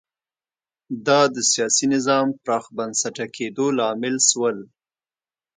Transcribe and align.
دا 1.07 1.19
د 1.35 1.37
سیاسي 1.51 1.85
نظام 1.93 2.27
پراخ 2.43 2.65
بنسټه 2.77 3.25
کېدو 3.35 3.65
لامل 3.77 4.15
شول 4.29 4.57